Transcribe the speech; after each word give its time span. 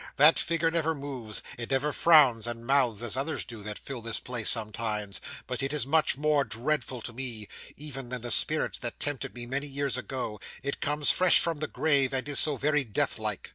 That 0.17 0.39
figure 0.39 0.71
never 0.71 0.95
moves; 0.95 1.43
it 1.59 1.69
never 1.69 1.93
frowns 1.93 2.47
and 2.47 2.65
mouths 2.65 3.03
as 3.03 3.15
others 3.15 3.45
do, 3.45 3.61
that 3.61 3.77
fill 3.77 4.01
this 4.01 4.19
place 4.19 4.49
sometimes; 4.49 5.21
but 5.45 5.61
it 5.61 5.71
is 5.73 5.85
much 5.85 6.17
more 6.17 6.43
dreadful 6.43 7.01
to 7.01 7.13
me, 7.13 7.47
even 7.77 8.09
than 8.09 8.21
the 8.23 8.31
spirits 8.31 8.79
that 8.79 8.99
tempted 8.99 9.35
me 9.35 9.45
many 9.45 9.67
years 9.67 9.97
ago 9.97 10.39
it 10.63 10.81
comes 10.81 11.11
fresh 11.11 11.37
from 11.37 11.59
the 11.59 11.67
grave; 11.67 12.13
and 12.15 12.27
is 12.27 12.39
so 12.39 12.55
very 12.57 12.83
death 12.83 13.19
like. 13.19 13.49